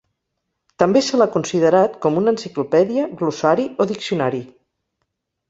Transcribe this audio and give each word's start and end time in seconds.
També 0.83 1.03
se 1.07 1.19
l'ha 1.21 1.27
considerat 1.35 1.99
com 2.05 2.17
una 2.23 2.33
enciclopèdia, 2.37 3.05
glossari 3.21 3.69
o 3.85 3.89
diccionari. 3.93 4.43